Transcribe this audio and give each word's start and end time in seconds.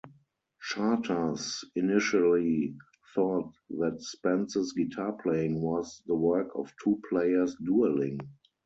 Charters 0.59 1.63
initially 1.75 2.75
thought 3.13 3.53
that 3.69 4.01
Spence's 4.01 4.73
guitar 4.73 5.13
playing 5.13 5.61
was 5.61 6.01
the 6.07 6.15
work 6.15 6.47
of 6.55 6.73
two 6.83 6.99
players 7.07 7.55
duelling. 7.63 8.19